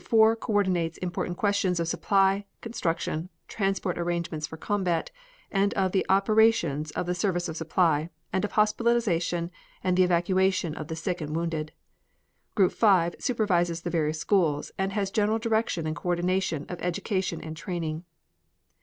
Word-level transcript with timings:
4 0.03 0.35
coordinates 0.35 0.97
important 0.97 1.37
questions 1.37 1.79
of 1.79 1.87
supply, 1.87 2.43
construction, 2.59 3.29
transport 3.47 3.99
arrangements 3.99 4.47
for 4.47 4.57
combat, 4.57 5.11
and 5.51 5.75
of 5.75 5.91
the 5.91 6.03
operations 6.09 6.89
of 6.93 7.05
the 7.05 7.13
service 7.13 7.47
of 7.47 7.55
supply, 7.55 8.09
and 8.33 8.43
of 8.43 8.53
hospitalization 8.53 9.51
and 9.83 9.95
the 9.95 10.01
evacuation 10.03 10.73
of 10.73 10.87
the 10.87 10.95
sick 10.95 11.21
and 11.21 11.35
wounded; 11.35 11.71
G. 12.57 12.67
5 12.67 13.15
supervises 13.19 13.81
the 13.81 13.91
various 13.91 14.19
schools 14.19 14.71
and 14.75 14.91
has 14.91 15.11
general 15.11 15.37
direction 15.37 15.85
and 15.85 15.95
coordination 15.95 16.65
of 16.67 16.81
education 16.81 17.39
and 17.39 17.55
training. 17.55 18.03